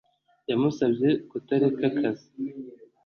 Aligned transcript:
Yamusabye 0.49 1.09
kutareka 1.29 1.83
akazi 1.91 2.29